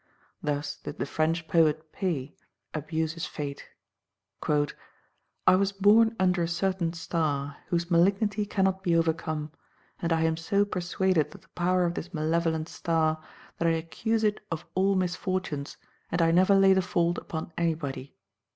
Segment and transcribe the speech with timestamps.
[0.41, 2.31] Thus did the French poet Pays
[2.73, 3.69] abuse his fate:
[4.41, 9.51] "I was born under a certain star, whose malignity cannot be overcome;
[10.01, 13.21] and I am so persuaded of the power of this malevolent star,
[13.59, 15.77] that I accuse it of all misfortunes,
[16.11, 18.15] and I never lay the fault upon anybody."